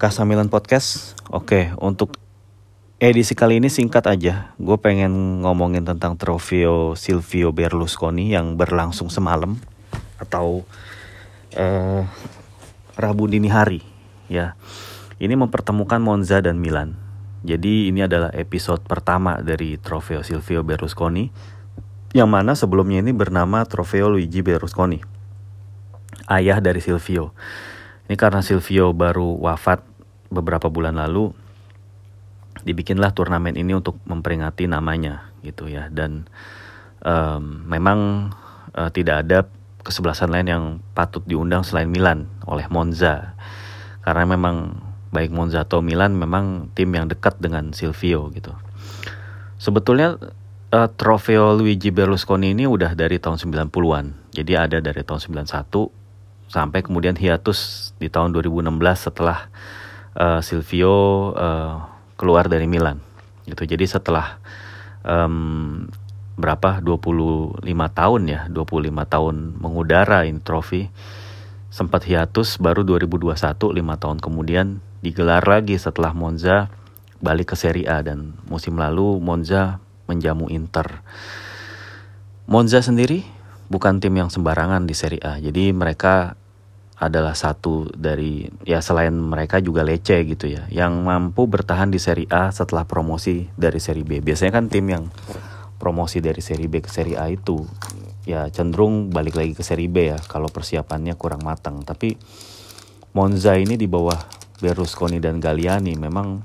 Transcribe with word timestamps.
Kasamilan 0.00 0.48
Podcast. 0.48 1.12
Oke, 1.28 1.76
untuk 1.76 2.16
edisi 2.96 3.36
kali 3.36 3.60
ini 3.60 3.68
singkat 3.68 4.08
aja. 4.08 4.56
Gue 4.56 4.80
pengen 4.80 5.44
ngomongin 5.44 5.84
tentang 5.84 6.16
Trofeo 6.16 6.96
Silvio 6.96 7.52
Berlusconi 7.52 8.32
yang 8.32 8.56
berlangsung 8.56 9.12
semalam 9.12 9.60
atau 10.16 10.64
uh, 11.52 12.08
Rabu 12.96 13.28
dini 13.28 13.52
hari. 13.52 13.84
Ya, 14.32 14.56
ini 15.20 15.36
mempertemukan 15.36 16.00
Monza 16.00 16.40
dan 16.40 16.56
Milan. 16.56 16.96
Jadi 17.44 17.92
ini 17.92 18.00
adalah 18.00 18.32
episode 18.32 18.80
pertama 18.88 19.44
dari 19.44 19.76
Trofeo 19.76 20.24
Silvio 20.24 20.64
Berlusconi, 20.64 21.28
yang 22.16 22.32
mana 22.32 22.56
sebelumnya 22.56 23.04
ini 23.04 23.12
bernama 23.12 23.68
Trofeo 23.68 24.08
Luigi 24.08 24.40
Berlusconi, 24.40 24.96
ayah 26.32 26.56
dari 26.56 26.80
Silvio. 26.80 27.36
Ini 28.08 28.16
karena 28.16 28.40
Silvio 28.40 28.96
baru 28.96 29.36
wafat 29.44 29.89
beberapa 30.30 30.70
bulan 30.70 30.96
lalu 30.96 31.34
dibikinlah 32.62 33.12
turnamen 33.12 33.54
ini 33.58 33.76
untuk 33.76 33.98
memperingati 34.06 34.70
namanya 34.70 35.30
gitu 35.44 35.66
ya. 35.66 35.90
Dan 35.90 36.30
um, 37.04 37.66
memang 37.66 38.30
uh, 38.74 38.90
tidak 38.94 39.26
ada 39.26 39.38
kesebelasan 39.82 40.30
lain 40.30 40.46
yang 40.48 40.64
patut 40.94 41.24
diundang 41.26 41.66
selain 41.66 41.90
Milan 41.90 42.30
oleh 42.46 42.64
Monza. 42.70 43.34
Karena 44.06 44.24
memang 44.24 44.80
baik 45.10 45.34
Monza 45.34 45.66
atau 45.66 45.82
Milan 45.82 46.14
memang 46.14 46.70
tim 46.72 46.88
yang 46.94 47.10
dekat 47.10 47.36
dengan 47.42 47.74
Silvio 47.74 48.30
gitu. 48.30 48.54
Sebetulnya 49.60 50.16
uh, 50.72 50.88
Trofeo 50.94 51.52
Luigi 51.58 51.90
Berlusconi 51.90 52.54
ini 52.54 52.64
udah 52.64 52.94
dari 52.94 53.18
tahun 53.18 53.36
90-an 53.38 54.30
jadi 54.30 54.66
ada 54.66 54.78
dari 54.78 55.02
tahun 55.02 55.44
91 55.44 55.46
sampai 56.50 56.80
kemudian 56.82 57.14
hiatus 57.14 57.90
di 57.98 58.10
tahun 58.10 58.34
2016 58.34 58.70
setelah 59.10 59.50
uh, 60.16 60.40
Silvio 60.40 61.30
uh, 61.34 61.84
keluar 62.16 62.48
dari 62.50 62.66
Milan 62.66 62.98
gitu. 63.46 63.66
Jadi 63.66 63.84
setelah 63.86 64.38
um, 65.04 65.86
berapa? 66.40 66.80
25 66.80 67.60
tahun 67.68 68.22
ya 68.24 68.40
25 68.48 68.88
tahun 69.12 69.36
mengudara 69.60 70.24
ini 70.24 70.40
trofi 70.40 70.88
sempat 71.70 72.02
hiatus 72.08 72.58
baru 72.58 72.82
2021 72.82 73.36
5 73.36 74.02
tahun 74.02 74.18
kemudian 74.18 74.82
digelar 75.04 75.44
lagi 75.44 75.76
setelah 75.78 76.16
Monza 76.16 76.72
balik 77.20 77.52
ke 77.52 77.56
Serie 77.56 77.86
A. 77.86 78.00
Dan 78.00 78.34
musim 78.48 78.80
lalu 78.80 79.20
Monza 79.20 79.78
menjamu 80.08 80.48
Inter. 80.50 81.04
Monza 82.50 82.82
sendiri 82.82 83.22
bukan 83.70 84.02
tim 84.02 84.16
yang 84.16 84.32
sembarangan 84.32 84.88
di 84.88 84.94
Serie 84.96 85.22
A. 85.22 85.38
Jadi 85.38 85.70
mereka 85.70 86.34
adalah 87.00 87.32
satu 87.32 87.88
dari 87.96 88.44
ya 88.68 88.84
selain 88.84 89.16
mereka 89.16 89.56
juga 89.64 89.80
Lecce 89.80 90.20
gitu 90.28 90.52
ya 90.52 90.68
yang 90.68 91.00
mampu 91.00 91.48
bertahan 91.48 91.88
di 91.88 91.96
Serie 91.96 92.28
A 92.28 92.52
setelah 92.52 92.84
promosi 92.84 93.48
dari 93.56 93.80
Serie 93.80 94.04
B. 94.04 94.20
Biasanya 94.20 94.52
kan 94.60 94.68
tim 94.68 94.84
yang 94.84 95.08
promosi 95.80 96.20
dari 96.20 96.44
Serie 96.44 96.68
B 96.68 96.84
ke 96.84 96.92
Serie 96.92 97.16
A 97.16 97.32
itu 97.32 97.64
ya 98.28 98.52
cenderung 98.52 99.08
balik 99.08 99.40
lagi 99.40 99.56
ke 99.56 99.64
Serie 99.64 99.88
B 99.88 100.12
ya 100.12 100.20
kalau 100.28 100.52
persiapannya 100.52 101.16
kurang 101.16 101.40
matang. 101.40 101.80
Tapi 101.88 102.20
Monza 103.16 103.56
ini 103.56 103.80
di 103.80 103.88
bawah 103.88 104.20
Berlusconi 104.60 105.24
dan 105.24 105.40
Galliani 105.40 105.96
memang 105.96 106.44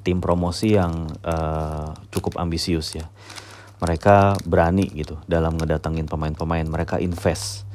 tim 0.00 0.24
promosi 0.24 0.72
yang 0.72 1.04
uh, 1.20 1.92
cukup 2.08 2.40
ambisius 2.40 2.96
ya. 2.96 3.12
Mereka 3.76 4.40
berani 4.48 4.88
gitu 4.88 5.20
dalam 5.28 5.60
ngedatengin 5.60 6.08
pemain-pemain, 6.08 6.64
mereka 6.64 6.96
invest 6.96 7.65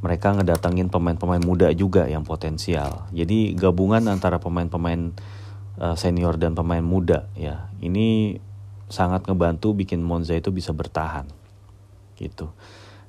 mereka 0.00 0.32
ngedatangin 0.32 0.88
pemain-pemain 0.88 1.44
muda 1.44 1.68
juga 1.76 2.08
yang 2.08 2.24
potensial. 2.24 3.04
Jadi 3.12 3.52
gabungan 3.52 4.08
antara 4.08 4.40
pemain-pemain 4.40 5.12
uh, 5.76 5.96
senior 5.96 6.40
dan 6.40 6.56
pemain 6.56 6.80
muda 6.80 7.28
ya. 7.36 7.68
Ini 7.84 8.40
sangat 8.88 9.28
ngebantu 9.28 9.76
bikin 9.76 10.00
Monza 10.00 10.32
itu 10.32 10.48
bisa 10.48 10.72
bertahan. 10.72 11.28
Gitu. 12.16 12.48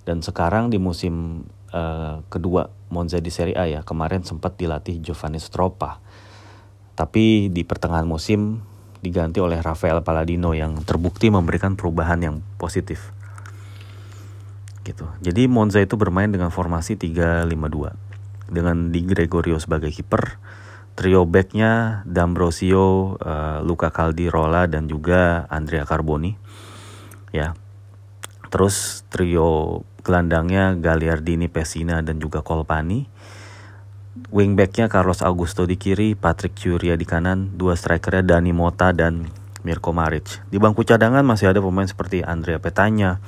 Dan 0.03 0.19
sekarang 0.19 0.67
di 0.67 0.83
musim 0.83 1.47
uh, 1.71 2.19
kedua 2.27 2.67
Monza 2.91 3.23
di 3.23 3.31
Serie 3.31 3.55
A 3.55 3.71
ya, 3.71 3.81
kemarin 3.87 4.27
sempat 4.27 4.59
dilatih 4.59 4.99
Giovanni 4.99 5.39
Stroppa. 5.39 6.03
Tapi 6.91 7.47
di 7.47 7.63
pertengahan 7.63 8.05
musim 8.05 8.59
diganti 8.99 9.39
oleh 9.39 9.63
Rafael 9.63 10.03
Palladino 10.03 10.51
yang 10.51 10.83
terbukti 10.83 11.31
memberikan 11.31 11.79
perubahan 11.79 12.19
yang 12.19 12.35
positif 12.59 13.16
gitu. 14.83 15.05
Jadi 15.21 15.45
Monza 15.45 15.79
itu 15.81 15.97
bermain 15.97 16.29
dengan 16.29 16.49
formasi 16.49 16.97
3-5-2 16.97 18.11
dengan 18.51 18.91
Di 18.91 19.01
Gregorio 19.07 19.55
sebagai 19.57 19.89
kiper, 19.89 20.35
trio 20.99 21.23
backnya 21.23 22.03
D'Ambrosio, 22.03 23.15
uh, 23.15 23.63
Luca 23.63 23.89
Caldirola 23.89 24.67
dan 24.67 24.91
juga 24.91 25.47
Andrea 25.47 25.87
Carboni. 25.87 26.35
Ya. 27.31 27.55
Terus 28.51 29.07
trio 29.07 29.81
gelandangnya 30.03 30.75
Gagliardini, 30.75 31.47
Pessina 31.47 32.03
dan 32.03 32.19
juga 32.19 32.43
Colpani. 32.43 33.07
Wingbacknya 34.27 34.91
Carlos 34.91 35.23
Augusto 35.23 35.63
di 35.63 35.79
kiri, 35.79 36.19
Patrick 36.19 36.59
Curia 36.59 36.99
di 36.99 37.07
kanan, 37.07 37.55
dua 37.55 37.79
strikernya 37.79 38.35
Dani 38.35 38.51
Mota 38.51 38.91
dan 38.91 39.31
Mirko 39.63 39.95
Maric. 39.95 40.43
Di 40.51 40.59
bangku 40.59 40.83
cadangan 40.83 41.23
masih 41.23 41.55
ada 41.55 41.63
pemain 41.63 41.87
seperti 41.87 42.19
Andrea 42.19 42.59
Petanya, 42.59 43.23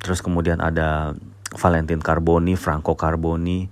terus 0.00 0.24
kemudian 0.24 0.58
ada 0.64 1.14
Valentin 1.54 2.00
Carboni, 2.00 2.56
Franco 2.56 2.96
Carboni, 2.96 3.68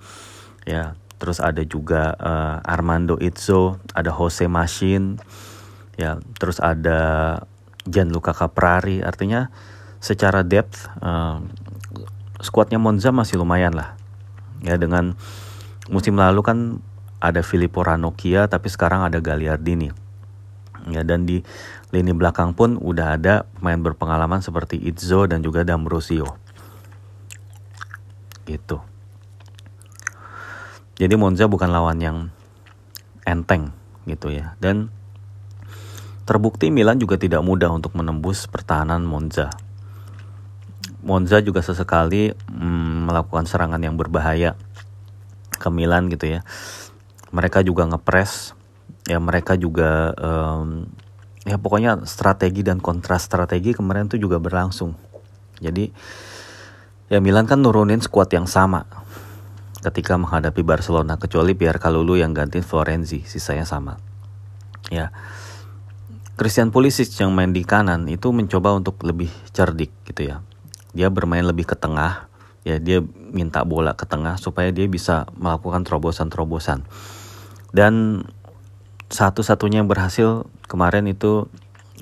ya, 0.68 0.94
terus 1.18 1.42
ada 1.42 1.62
juga 1.64 2.14
uh, 2.18 2.58
Armando 2.62 3.18
Izzo, 3.18 3.80
ada 3.96 4.12
Jose 4.14 4.46
Machine, 4.46 5.18
ya, 5.98 6.20
terus 6.38 6.62
ada 6.62 7.00
Gianluca 7.88 8.36
Caprari, 8.36 9.00
artinya 9.00 9.50
secara 9.98 10.46
depth 10.46 10.86
uh, 11.02 11.42
skuadnya 12.38 12.78
Monza 12.78 13.10
masih 13.10 13.40
lumayan 13.40 13.74
lah, 13.74 13.98
ya 14.62 14.78
dengan 14.78 15.18
musim 15.90 16.14
lalu 16.18 16.42
kan 16.44 16.58
ada 17.18 17.42
Filippo 17.42 17.82
Ranocchia, 17.82 18.46
tapi 18.46 18.70
sekarang 18.70 19.02
ada 19.02 19.18
Gagliardini, 19.18 19.90
ya 20.92 21.06
dan 21.06 21.24
di 21.24 21.40
lini 21.92 22.12
belakang 22.12 22.52
pun 22.52 22.76
udah 22.76 23.16
ada 23.16 23.48
pemain 23.56 23.80
berpengalaman 23.80 24.44
seperti 24.44 24.76
Izzo 24.76 25.24
dan 25.24 25.40
juga 25.40 25.64
D'Ambrosio. 25.64 26.36
Gitu. 28.44 28.80
Jadi 30.98 31.14
Monza 31.14 31.46
bukan 31.46 31.70
lawan 31.70 31.98
yang 32.02 32.18
enteng 33.22 33.70
gitu 34.08 34.34
ya. 34.34 34.58
Dan 34.58 34.90
terbukti 36.26 36.74
Milan 36.74 36.98
juga 36.98 37.16
tidak 37.16 37.44
mudah 37.46 37.70
untuk 37.70 37.94
menembus 37.94 38.50
pertahanan 38.50 39.06
Monza. 39.06 39.52
Monza 40.98 41.38
juga 41.38 41.62
sesekali 41.62 42.34
mm, 42.34 43.06
melakukan 43.06 43.46
serangan 43.46 43.78
yang 43.78 43.94
berbahaya 43.94 44.58
ke 45.54 45.68
Milan 45.70 46.10
gitu 46.10 46.26
ya. 46.26 46.42
Mereka 47.30 47.62
juga 47.62 47.86
ngepres, 47.86 48.57
ya 49.08 49.18
mereka 49.18 49.56
juga 49.56 50.12
um, 50.16 50.84
ya 51.48 51.56
pokoknya 51.56 52.04
strategi 52.04 52.60
dan 52.60 52.82
kontras 52.82 53.24
strategi 53.24 53.72
kemarin 53.72 54.10
tuh 54.12 54.20
juga 54.20 54.36
berlangsung. 54.36 54.92
Jadi 55.58 55.90
ya 57.08 57.18
Milan 57.24 57.48
kan 57.48 57.64
nurunin 57.64 58.04
skuad 58.04 58.28
yang 58.28 58.44
sama 58.44 58.84
ketika 59.78 60.18
menghadapi 60.18 60.60
Barcelona 60.66 61.16
kecuali 61.16 61.54
biar 61.54 61.78
Kalulu 61.78 62.18
yang 62.18 62.34
gantiin 62.34 62.66
Florenzi, 62.66 63.22
sisanya 63.24 63.64
sama. 63.64 63.96
Ya. 64.90 65.14
Christian 66.38 66.70
Pulisic 66.70 67.10
yang 67.18 67.34
main 67.34 67.50
di 67.50 67.66
kanan 67.66 68.06
itu 68.06 68.30
mencoba 68.30 68.70
untuk 68.70 69.02
lebih 69.02 69.30
cerdik 69.50 69.90
gitu 70.06 70.30
ya. 70.30 70.38
Dia 70.94 71.10
bermain 71.10 71.42
lebih 71.42 71.66
ke 71.66 71.74
tengah, 71.74 72.30
ya 72.62 72.78
dia 72.78 73.02
minta 73.34 73.66
bola 73.66 73.98
ke 73.98 74.06
tengah 74.06 74.38
supaya 74.38 74.70
dia 74.70 74.86
bisa 74.86 75.26
melakukan 75.34 75.82
terobosan-terobosan. 75.82 76.86
Dan 77.74 78.22
satu-satunya 79.08 79.80
yang 79.80 79.90
berhasil 79.90 80.44
kemarin 80.68 81.08
itu 81.08 81.48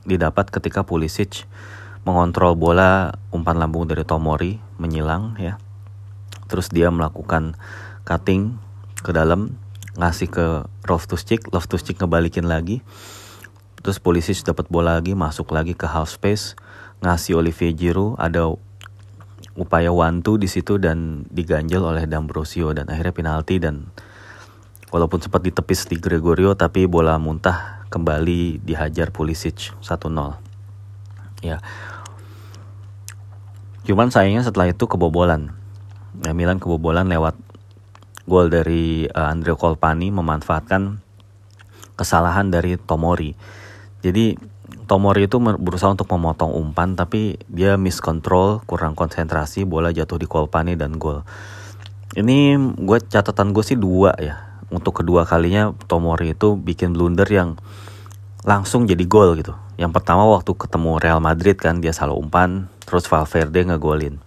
didapat 0.06 0.50
ketika 0.50 0.82
Pulisic 0.86 1.46
mengontrol 2.06 2.54
bola 2.54 3.18
umpan 3.34 3.58
lambung 3.58 3.90
dari 3.90 4.06
Tomori 4.06 4.62
menyilang 4.78 5.34
ya. 5.38 5.58
Terus 6.46 6.70
dia 6.70 6.90
melakukan 6.94 7.58
cutting 8.06 8.58
ke 9.02 9.10
dalam 9.10 9.58
ngasih 9.98 10.30
ke 10.30 10.46
Loftus-Cheek, 10.86 11.50
Loftus-Cheek 11.50 11.98
ngebalikin 11.98 12.46
lagi. 12.46 12.86
Terus 13.82 13.98
Pulisic 13.98 14.38
dapat 14.46 14.70
bola 14.70 14.98
lagi 14.98 15.18
masuk 15.18 15.50
lagi 15.50 15.74
ke 15.74 15.90
half 15.90 16.10
space, 16.10 16.54
ngasih 17.02 17.38
Olivier 17.38 17.74
Giroud 17.74 18.18
ada 18.18 18.54
upaya 19.56 19.90
one 19.90 20.20
two 20.20 20.36
di 20.36 20.46
situ 20.46 20.76
dan 20.76 21.24
diganjel 21.32 21.82
oleh 21.82 22.04
D'Ambrosio 22.04 22.70
dan 22.76 22.86
akhirnya 22.92 23.14
penalti 23.14 23.56
dan 23.56 23.90
walaupun 24.90 25.18
sempat 25.18 25.42
ditepis 25.42 25.90
di 25.90 25.98
Gregorio 25.98 26.54
tapi 26.54 26.86
bola 26.86 27.18
muntah 27.18 27.86
kembali 27.90 28.62
dihajar 28.62 29.10
Pulisic 29.14 29.74
1-0. 29.82 30.36
Ya. 31.42 31.62
Cuman 33.86 34.10
sayangnya 34.10 34.42
setelah 34.42 34.70
itu 34.70 34.90
kebobolan. 34.90 35.54
Ya, 36.26 36.34
Milan 36.34 36.58
kebobolan 36.58 37.06
lewat 37.06 37.38
gol 38.26 38.50
dari 38.50 39.06
uh, 39.06 39.30
Andrea 39.30 39.54
Colpani 39.54 40.10
memanfaatkan 40.10 40.98
kesalahan 41.94 42.50
dari 42.50 42.74
Tomori. 42.76 43.38
Jadi 44.02 44.34
Tomori 44.86 45.26
itu 45.26 45.38
berusaha 45.38 45.90
untuk 45.94 46.10
memotong 46.10 46.50
umpan 46.54 46.94
tapi 46.98 47.38
dia 47.50 47.78
miscontrol, 47.78 48.62
kurang 48.66 48.98
konsentrasi, 48.98 49.66
bola 49.66 49.90
jatuh 49.94 50.18
di 50.18 50.26
Kolpani 50.26 50.74
dan 50.74 50.98
gol. 50.98 51.22
Ini 52.14 52.58
gue 52.74 52.98
catatan 53.06 53.54
gue 53.54 53.62
sih 53.66 53.78
dua 53.78 54.14
ya. 54.18 54.45
Untuk 54.68 55.02
kedua 55.02 55.22
kalinya 55.28 55.70
Tomori 55.86 56.34
itu 56.34 56.58
bikin 56.58 56.94
blunder 56.94 57.26
yang 57.30 57.60
langsung 58.42 58.86
jadi 58.86 59.02
gol 59.06 59.38
gitu. 59.38 59.54
Yang 59.78 59.92
pertama 60.00 60.26
waktu 60.26 60.56
ketemu 60.56 60.98
Real 60.98 61.20
Madrid 61.22 61.54
kan 61.58 61.78
dia 61.78 61.94
salah 61.94 62.14
umpan, 62.14 62.66
terus 62.82 63.06
Valverde 63.06 63.66
ngegolin. 63.66 64.18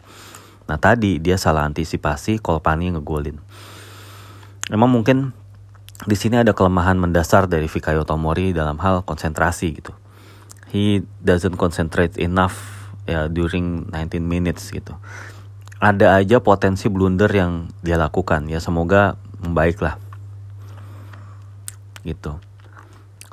Nah 0.70 0.78
tadi 0.78 1.18
dia 1.18 1.36
salah 1.36 1.66
antisipasi, 1.66 2.38
Kolpani 2.40 2.94
ngegolin. 2.94 3.42
Emang 4.70 4.92
mungkin 4.94 5.34
di 6.06 6.16
sini 6.16 6.40
ada 6.40 6.56
kelemahan 6.56 6.96
mendasar 6.96 7.50
dari 7.50 7.68
Fikayo 7.68 8.06
Tomori 8.08 8.56
dalam 8.56 8.80
hal 8.80 9.04
konsentrasi 9.04 9.76
gitu 9.76 9.92
he 10.70 11.02
doesn't 11.22 11.58
concentrate 11.58 12.16
enough 12.22 12.56
ya 13.10 13.26
during 13.28 13.90
19 13.90 14.22
minutes 14.22 14.70
gitu. 14.70 14.94
Ada 15.82 16.22
aja 16.22 16.44
potensi 16.44 16.92
blunder 16.92 17.30
yang 17.32 17.72
dia 17.82 17.98
lakukan 17.98 18.46
ya 18.48 18.62
semoga 18.62 19.18
membaik 19.42 19.82
lah. 19.82 19.98
Gitu. 22.04 22.38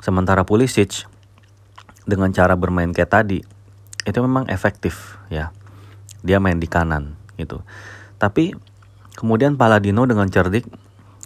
Sementara 0.01 0.43
Pulisic 0.43 1.05
dengan 2.07 2.31
cara 2.31 2.55
bermain 2.55 2.91
kayak 2.91 3.11
tadi 3.11 3.39
itu 4.07 4.19
memang 4.23 4.47
efektif 4.47 5.19
ya. 5.27 5.51
Dia 6.23 6.39
main 6.39 6.57
di 6.59 6.67
kanan 6.67 7.19
gitu. 7.35 7.61
Tapi 8.17 8.55
kemudian 9.15 9.59
Paladino 9.59 10.07
dengan 10.07 10.27
cerdik 10.31 10.65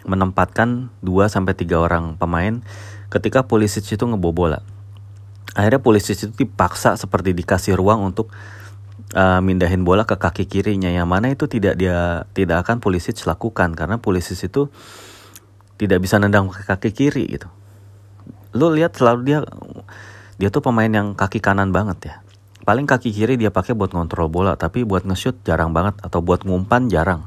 menempatkan 0.04 0.90
2 1.06 1.30
sampai 1.30 1.54
3 1.54 1.78
orang 1.78 2.06
pemain 2.18 2.66
ketika 3.14 3.46
Pulisic 3.46 3.86
itu 3.86 4.02
ngebobola 4.02 4.66
akhirnya 5.56 5.84
polisi 5.84 6.16
itu 6.16 6.32
dipaksa 6.32 6.96
seperti 6.96 7.36
dikasih 7.36 7.76
ruang 7.76 8.04
untuk 8.08 8.32
uh, 9.16 9.44
mindahin 9.44 9.84
bola 9.84 10.08
ke 10.08 10.16
kaki 10.16 10.48
kirinya 10.48 10.88
yang 10.88 11.12
mana 11.12 11.32
itu 11.32 11.48
tidak 11.48 11.76
dia 11.76 12.24
tidak 12.32 12.64
akan 12.68 12.80
polisi 12.80 13.12
lakukan 13.28 13.76
karena 13.76 14.00
polisi 14.00 14.36
itu 14.40 14.72
tidak 15.82 16.06
bisa 16.06 16.22
nendang 16.22 16.54
ke 16.54 16.62
kaki 16.62 16.94
kiri 16.94 17.26
gitu. 17.26 17.50
Lu 18.54 18.70
lihat 18.70 18.94
selalu 18.94 19.22
dia 19.26 19.40
dia 20.38 20.54
tuh 20.54 20.62
pemain 20.62 20.90
yang 20.90 21.18
kaki 21.18 21.42
kanan 21.42 21.74
banget 21.74 22.14
ya. 22.14 22.16
Paling 22.62 22.86
kaki 22.86 23.10
kiri 23.10 23.42
dia 23.42 23.50
pakai 23.50 23.74
buat 23.74 23.90
ngontrol 23.90 24.30
bola, 24.30 24.54
tapi 24.54 24.86
buat 24.86 25.02
nge-shoot 25.02 25.42
jarang 25.42 25.74
banget 25.74 25.98
atau 26.06 26.22
buat 26.22 26.46
ngumpan 26.46 26.94
jarang. 26.94 27.26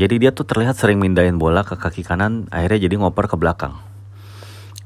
Jadi 0.00 0.16
dia 0.16 0.32
tuh 0.32 0.48
terlihat 0.48 0.80
sering 0.80 0.96
mindahin 0.96 1.36
bola 1.36 1.60
ke 1.68 1.76
kaki 1.76 2.00
kanan, 2.00 2.48
akhirnya 2.48 2.88
jadi 2.88 2.96
ngoper 2.96 3.28
ke 3.28 3.36
belakang 3.36 3.76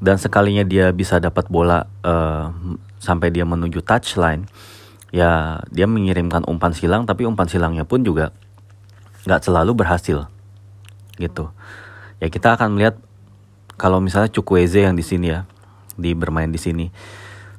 dan 0.00 0.16
sekalinya 0.16 0.64
dia 0.64 0.90
bisa 0.96 1.20
dapat 1.20 1.46
bola 1.52 1.84
uh, 2.02 2.48
sampai 2.98 3.28
dia 3.28 3.44
menuju 3.44 3.84
touchline 3.84 4.48
ya 5.12 5.60
dia 5.68 5.84
mengirimkan 5.84 6.42
umpan 6.48 6.72
silang 6.72 7.04
tapi 7.04 7.28
umpan 7.28 7.46
silangnya 7.46 7.84
pun 7.84 8.00
juga 8.00 8.32
nggak 9.28 9.44
selalu 9.44 9.76
berhasil 9.76 10.24
gitu 11.20 11.52
ya 12.20 12.28
kita 12.28 12.54
akan 12.54 12.76
melihat 12.76 13.00
kalau 13.80 13.98
misalnya 13.98 14.28
Chukwueze 14.28 14.84
yang 14.84 14.94
di 14.94 15.02
sini 15.02 15.32
ya 15.32 15.48
di 15.96 16.12
bermain 16.12 16.52
di 16.52 16.60
sini 16.60 16.92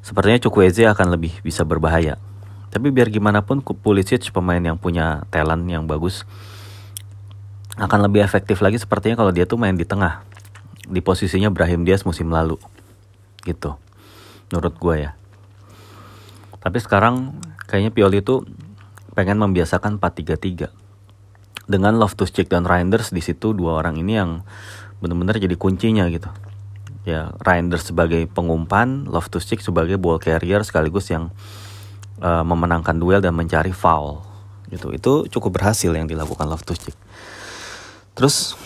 sepertinya 0.06 0.38
Chukwueze 0.38 0.86
akan 0.86 1.14
lebih 1.18 1.42
bisa 1.42 1.66
berbahaya. 1.66 2.22
Tapi 2.72 2.88
biar 2.88 3.12
gimana 3.12 3.44
pun 3.44 3.60
Pulisic 3.60 4.32
pemain 4.32 4.62
yang 4.64 4.80
punya 4.80 5.28
talent 5.28 5.68
yang 5.68 5.92
bagus 5.92 6.24
akan 7.76 8.08
lebih 8.08 8.24
efektif 8.24 8.64
lagi 8.64 8.80
sepertinya 8.80 9.20
kalau 9.20 9.36
dia 9.36 9.44
tuh 9.44 9.60
main 9.60 9.76
di 9.76 9.84
tengah 9.84 10.24
di 10.88 11.04
posisinya 11.04 11.52
Brahim 11.52 11.84
Diaz 11.84 12.08
musim 12.08 12.32
lalu 12.32 12.56
gitu 13.44 13.76
menurut 14.52 14.76
gue 14.80 14.96
ya. 15.10 15.12
Tapi 16.62 16.78
sekarang 16.80 17.42
kayaknya 17.68 17.92
Pioli 17.92 18.22
itu 18.22 18.46
pengen 19.18 19.42
membiasakan 19.42 20.00
4-3-3 20.00 20.70
dengan 21.72 21.96
Loftus 21.96 22.36
Cheek 22.36 22.52
dan 22.52 22.68
Reinders 22.68 23.16
di 23.16 23.24
situ 23.24 23.56
dua 23.56 23.80
orang 23.80 23.96
ini 23.96 24.20
yang 24.20 24.44
benar-benar 25.00 25.40
jadi 25.40 25.56
kuncinya 25.56 26.06
gitu 26.12 26.28
ya 27.08 27.32
Reinders 27.42 27.88
sebagai 27.90 28.28
pengumpan 28.28 29.08
Loftus 29.08 29.48
Cheek 29.48 29.64
sebagai 29.64 29.96
ball 29.96 30.20
carrier 30.20 30.62
sekaligus 30.68 31.08
yang 31.10 31.32
uh, 32.20 32.44
memenangkan 32.44 33.00
duel 33.00 33.24
dan 33.24 33.34
mencari 33.34 33.72
foul 33.72 34.22
gitu 34.68 34.92
itu 34.92 35.32
cukup 35.32 35.64
berhasil 35.64 35.90
yang 35.96 36.06
dilakukan 36.06 36.46
Loftus 36.46 36.78
Cheek 36.84 36.98
terus 38.14 38.60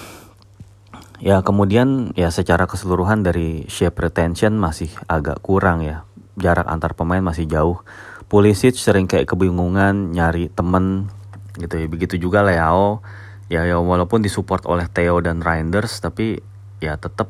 Ya 1.24 1.40
kemudian 1.40 2.12
ya 2.20 2.28
secara 2.28 2.68
keseluruhan 2.68 3.24
dari 3.24 3.64
shape 3.72 3.96
retention 4.04 4.60
masih 4.60 4.92
agak 5.08 5.40
kurang 5.40 5.80
ya. 5.80 6.04
Jarak 6.36 6.68
antar 6.68 6.92
pemain 6.92 7.24
masih 7.24 7.48
jauh. 7.48 7.80
Pulisic 8.28 8.76
sering 8.76 9.08
kayak 9.08 9.32
kebingungan 9.32 10.12
nyari 10.12 10.52
temen 10.52 11.08
gitu 11.58 11.76
ya. 11.76 11.88
Begitu 11.88 12.20
juga 12.20 12.44
Leo. 12.46 13.02
Ya, 13.46 13.62
ya 13.62 13.78
walaupun 13.78 14.26
disupport 14.26 14.66
oleh 14.66 14.90
Theo 14.90 15.22
dan 15.22 15.38
Reinders 15.38 16.02
tapi 16.02 16.42
ya 16.82 16.98
tetap 16.98 17.30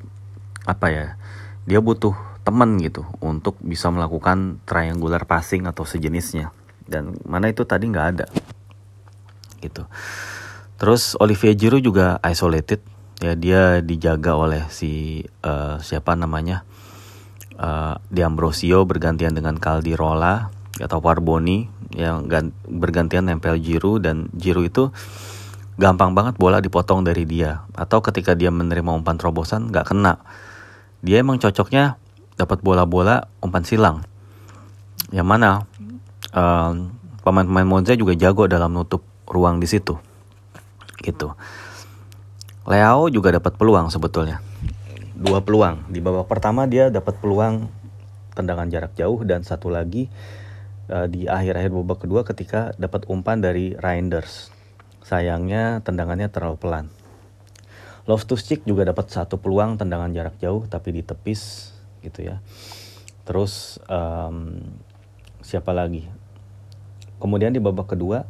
apa 0.63 0.87
ya 0.87 1.05
dia 1.67 1.83
butuh 1.83 2.15
temen 2.45 2.77
gitu 2.77 3.03
untuk 3.19 3.57
bisa 3.59 3.89
melakukan 3.89 4.61
triangular 4.69 5.25
passing 5.25 5.65
atau 5.65 5.83
sejenisnya 5.83 6.53
dan 6.85 7.17
mana 7.25 7.49
itu 7.49 7.65
tadi 7.65 7.89
nggak 7.89 8.07
ada 8.15 8.25
gitu 9.59 9.89
terus 10.77 11.17
Olivier 11.17 11.57
Giroud 11.57 11.81
juga 11.81 12.21
isolated 12.21 12.85
ya 13.17 13.33
dia 13.33 13.81
dijaga 13.81 14.37
oleh 14.37 14.63
si 14.69 15.25
uh, 15.41 15.81
siapa 15.81 16.13
namanya 16.13 16.67
uh, 17.57 17.97
Di 18.11 18.21
Ambrosio 18.21 18.85
bergantian 18.85 19.33
dengan 19.33 19.57
Caldirola 19.57 20.53
atau 20.77 20.99
Warboni 21.01 21.71
yang 21.95 22.27
bergantian 22.67 23.31
nempel 23.31 23.55
Jiru 23.55 24.03
dan 24.03 24.27
Jiru 24.35 24.67
itu 24.67 24.91
gampang 25.79 26.11
banget 26.11 26.35
bola 26.35 26.59
dipotong 26.59 27.07
dari 27.07 27.23
dia. 27.23 27.63
Atau 27.75 28.03
ketika 28.03 28.35
dia 28.35 28.51
menerima 28.51 28.91
umpan 28.91 29.15
terobosan 29.15 29.71
nggak 29.71 29.95
kena. 29.95 30.19
Dia 30.99 31.23
emang 31.23 31.39
cocoknya 31.39 31.95
dapat 32.35 32.59
bola-bola 32.59 33.31
umpan 33.39 33.63
silang. 33.63 34.03
Yang 35.15 35.27
mana 35.27 35.49
uh, 36.35 36.71
pemain-pemain 37.23 37.67
Monza 37.67 37.95
juga 37.95 38.11
jago 38.13 38.47
dalam 38.51 38.75
nutup 38.75 39.03
ruang 39.27 39.63
di 39.63 39.67
situ. 39.67 39.95
Gitu. 40.99 41.31
Leo 42.65 43.03
juga 43.13 43.31
dapat 43.31 43.55
peluang 43.55 43.87
sebetulnya. 43.93 44.41
Dua 45.15 45.39
peluang. 45.39 45.87
Di 45.87 46.03
babak 46.03 46.27
pertama 46.27 46.67
dia 46.67 46.91
dapat 46.91 47.15
peluang 47.23 47.71
tendangan 48.35 48.67
jarak 48.67 48.91
jauh 48.99 49.23
dan 49.23 49.47
satu 49.47 49.71
lagi 49.71 50.11
uh, 50.89 51.07
di 51.09 51.29
akhir-akhir 51.29 51.71
babak 51.71 52.05
kedua 52.05 52.21
ketika 52.25 52.73
dapat 52.75 53.07
umpan 53.09 53.41
dari 53.41 53.73
Reinders. 53.77 54.49
Sayangnya 55.05 55.85
tendangannya 55.85 56.29
terlalu 56.33 56.57
pelan. 56.57 56.85
Loftus 58.05 58.45
Cheek 58.45 58.65
juga 58.69 58.85
dapat 58.85 59.09
satu 59.09 59.41
peluang 59.41 59.81
tendangan 59.81 60.13
jarak 60.13 60.37
jauh 60.37 60.65
tapi 60.69 61.01
ditepis 61.01 61.73
gitu 62.05 62.25
ya. 62.25 62.41
Terus 63.25 63.81
um, 63.89 64.61
siapa 65.41 65.73
lagi? 65.73 66.05
Kemudian 67.17 67.53
di 67.53 67.63
babak 67.63 67.97
kedua 67.97 68.29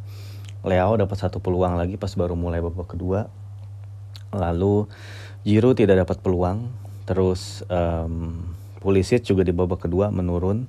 Leo 0.64 0.96
dapat 0.96 1.16
satu 1.20 1.38
peluang 1.44 1.76
lagi 1.76 2.00
pas 2.00 2.10
baru 2.16 2.32
mulai 2.32 2.64
babak 2.64 2.96
kedua 2.96 3.28
Lalu 4.34 4.90
Giroud 5.46 5.78
tidak 5.78 6.06
dapat 6.06 6.18
peluang. 6.20 6.68
Terus 7.06 7.62
um, 7.70 8.42
Pulisic 8.82 9.22
juga 9.22 9.46
di 9.46 9.54
babak 9.54 9.86
kedua 9.86 10.10
menurun. 10.10 10.66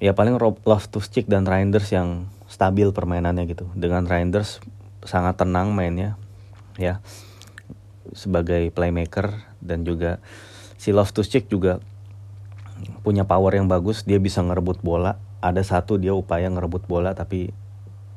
Ya 0.00 0.16
paling 0.16 0.40
Loftus 0.40 1.12
Cheek 1.12 1.28
dan 1.28 1.44
Reinders 1.44 1.92
yang 1.92 2.30
stabil 2.48 2.88
permainannya 2.92 3.44
gitu. 3.48 3.68
Dengan 3.76 4.08
Reinders 4.08 4.62
sangat 5.02 5.40
tenang 5.40 5.74
mainnya 5.74 6.16
ya 6.80 7.02
sebagai 8.16 8.72
playmaker 8.72 9.44
dan 9.60 9.84
juga 9.84 10.22
si 10.80 10.94
Loftus 10.94 11.28
Cheek 11.28 11.50
juga 11.52 11.82
punya 13.04 13.28
power 13.28 13.54
yang 13.54 13.68
bagus 13.68 14.02
dia 14.02 14.18
bisa 14.18 14.42
ngerebut 14.42 14.82
bola 14.82 15.18
ada 15.42 15.62
satu 15.62 15.98
dia 15.98 16.14
upaya 16.14 16.46
ngerebut 16.50 16.86
bola 16.86 17.14
tapi 17.14 17.50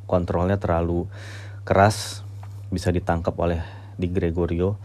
kontrolnya 0.06 0.62
terlalu 0.62 1.10
keras 1.66 2.22
bisa 2.70 2.94
ditangkap 2.94 3.34
oleh 3.42 3.62
di 3.98 4.08
Gregorio. 4.10 4.78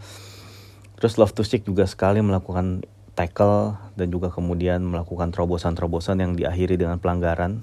Terus 0.97 1.17
Loftus-Cheek 1.17 1.65
juga 1.65 1.85
sekali 1.89 2.21
melakukan 2.21 2.85
tackle 3.21 3.77
dan 3.93 4.09
juga 4.09 4.33
kemudian 4.33 4.81
melakukan 4.81 5.29
terobosan-terobosan 5.29 6.17
yang 6.17 6.33
diakhiri 6.33 6.81
dengan 6.81 6.97
pelanggaran. 6.97 7.61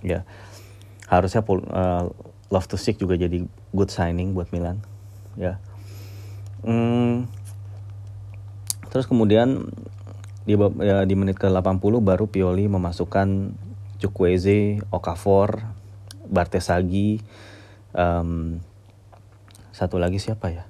Ya, 0.00 0.24
harusnya 1.12 1.44
uh, 1.44 2.08
Loftus-Cheek 2.48 2.96
juga 2.96 3.20
jadi 3.20 3.44
good 3.76 3.92
signing 3.92 4.32
buat 4.32 4.48
Milan. 4.48 4.80
Ya. 5.36 5.60
Hmm, 6.64 7.28
terus 8.88 9.04
kemudian 9.04 9.68
di 10.48 10.56
ya, 10.80 11.04
di 11.04 11.14
menit 11.14 11.36
ke-80 11.36 12.00
baru 12.00 12.24
Pioli 12.32 12.64
memasukkan 12.72 13.52
Chukwueze, 14.00 14.80
Okafor, 14.88 15.68
Bartesagi, 16.32 17.20
um, 17.92 18.58
satu 19.72 19.96
lagi 19.96 20.20
siapa 20.20 20.52
ya 20.52 20.64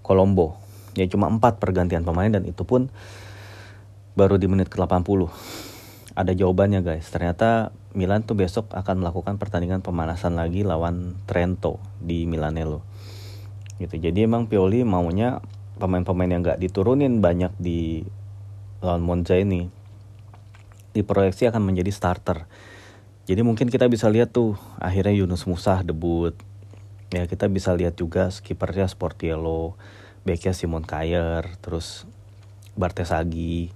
Colombo 0.00 0.56
ya 0.94 1.06
cuma 1.10 1.30
4 1.30 1.58
pergantian 1.58 2.06
pemain 2.06 2.30
dan 2.30 2.46
itu 2.46 2.62
pun 2.62 2.90
baru 4.18 4.34
di 4.34 4.50
menit 4.50 4.66
ke-80 4.66 5.30
ada 6.18 6.34
jawabannya 6.34 6.82
guys. 6.82 7.06
Ternyata 7.06 7.70
Milan 7.94 8.26
tuh 8.26 8.34
besok 8.34 8.74
akan 8.74 9.06
melakukan 9.06 9.38
pertandingan 9.38 9.86
pemanasan 9.86 10.34
lagi 10.34 10.66
lawan 10.66 11.14
Trento 11.30 11.78
di 12.02 12.26
Milanello. 12.26 12.82
Gitu. 13.78 14.02
Jadi 14.02 14.26
emang 14.26 14.50
Pioli 14.50 14.82
maunya 14.82 15.38
pemain-pemain 15.78 16.26
yang 16.26 16.42
gak 16.42 16.58
diturunin 16.58 17.22
banyak 17.22 17.54
di 17.62 18.02
lawan 18.82 19.06
Monza 19.06 19.38
ini 19.38 19.70
diproyeksi 20.90 21.46
akan 21.46 21.62
menjadi 21.62 21.94
starter. 21.94 22.50
Jadi 23.30 23.46
mungkin 23.46 23.70
kita 23.70 23.86
bisa 23.86 24.10
lihat 24.10 24.34
tuh 24.34 24.58
akhirnya 24.82 25.14
Yunus 25.14 25.46
Musah 25.46 25.86
debut. 25.86 26.34
Ya 27.14 27.30
kita 27.30 27.46
bisa 27.46 27.70
lihat 27.78 27.94
juga 27.94 28.34
skippernya 28.34 28.90
Sportiello 28.90 29.78
backnya 30.26 30.52
Simon 30.52 30.82
Kayer 30.82 31.46
terus 31.62 32.04
Bartesagi 32.74 33.70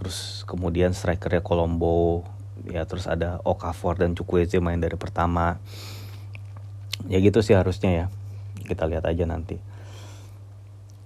terus 0.00 0.48
kemudian 0.48 0.96
strikernya 0.96 1.44
Colombo 1.44 2.24
ya 2.64 2.88
terus 2.88 3.04
ada 3.04 3.36
Okafor 3.44 4.00
dan 4.00 4.16
Chukwueze 4.16 4.56
main 4.64 4.80
dari 4.80 4.96
pertama. 4.96 5.60
Ya 7.12 7.20
gitu 7.20 7.44
sih 7.44 7.52
harusnya 7.52 7.90
ya. 7.92 8.06
Kita 8.64 8.88
lihat 8.88 9.04
aja 9.04 9.28
nanti. 9.28 9.60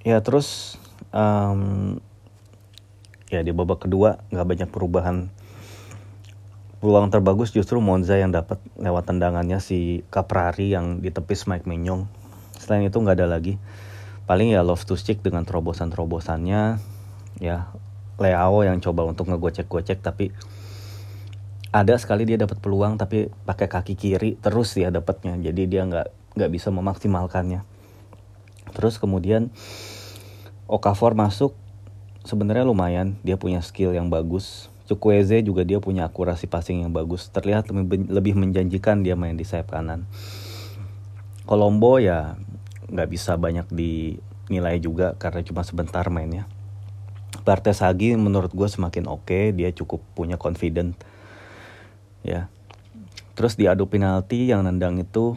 Ya 0.07 0.23
terus 0.23 0.79
um, 1.11 1.99
ya 3.27 3.43
di 3.43 3.51
babak 3.51 3.83
kedua 3.91 4.23
nggak 4.31 4.47
banyak 4.47 4.69
perubahan. 4.71 5.27
Peluang 6.79 7.11
terbagus 7.11 7.51
justru 7.51 7.83
Monza 7.83 8.15
yang 8.15 8.31
dapat 8.31 8.63
lewat 8.79 9.11
tendangannya 9.11 9.59
si 9.59 10.07
Caprari 10.15 10.71
yang 10.71 11.03
ditepis 11.03 11.51
Mike 11.51 11.67
Mignon 11.67 12.07
selain 12.65 12.89
itu 12.89 12.97
nggak 12.97 13.21
ada 13.21 13.29
lagi. 13.29 13.61
Paling 14.25 14.57
ya 14.57 14.65
to 14.65 14.97
Stick 14.97 15.21
dengan 15.21 15.45
terobosan-terobosannya. 15.45 16.81
Ya 17.43 17.69
Leao 18.19 18.63
yang 18.63 18.79
coba 18.79 19.03
untuk 19.07 19.27
ngegocek-gocek 19.31 19.99
tapi 19.99 20.31
ada 21.75 21.99
sekali 21.99 22.23
dia 22.23 22.39
dapat 22.39 22.63
peluang 22.63 22.95
tapi 22.95 23.27
pakai 23.43 23.67
kaki 23.67 23.99
kiri 23.99 24.39
terus 24.39 24.79
dia 24.79 24.95
dapatnya. 24.95 25.35
Jadi 25.43 25.67
dia 25.67 25.83
nggak 25.83 26.39
nggak 26.39 26.51
bisa 26.55 26.71
memaksimalkannya. 26.71 27.67
Terus 28.79 29.03
kemudian 29.03 29.51
Okafor 30.71 31.19
masuk 31.19 31.59
sebenarnya 32.23 32.63
lumayan. 32.63 33.19
Dia 33.27 33.35
punya 33.35 33.59
skill 33.59 33.91
yang 33.91 34.07
bagus. 34.07 34.71
Chukwueze 34.87 35.43
juga 35.43 35.67
dia 35.67 35.83
punya 35.83 36.07
akurasi 36.07 36.47
passing 36.47 36.87
yang 36.87 36.95
bagus. 36.95 37.27
Terlihat 37.35 37.69
lebih, 37.75 38.07
lebih 38.07 38.39
menjanjikan 38.39 39.03
dia 39.03 39.19
main 39.19 39.35
di 39.35 39.43
sayap 39.43 39.75
kanan. 39.75 40.07
Kolombo 41.45 41.99
ya 41.99 42.39
nggak 42.87 43.11
bisa 43.11 43.35
banyak 43.35 43.67
dinilai 43.75 44.79
juga 44.79 45.19
karena 45.19 45.43
cuma 45.43 45.67
sebentar 45.67 46.07
mainnya 46.09 46.49
Bartes-Hagi 47.45 48.17
menurut 48.17 48.51
gue 48.57 48.67
semakin 48.67 49.05
oke 49.05 49.29
okay, 49.29 49.45
dia 49.53 49.69
cukup 49.71 50.01
punya 50.17 50.41
confident. 50.41 50.97
Ya. 52.25 52.49
Terus 53.37 53.61
diadu 53.61 53.85
penalti 53.85 54.49
yang 54.49 54.65
nendang 54.65 54.97
itu 54.97 55.37